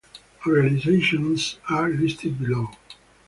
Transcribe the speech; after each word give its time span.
Organizations 0.47 1.59
are 1.69 1.89
listed 1.89 2.39
below. 2.39 2.71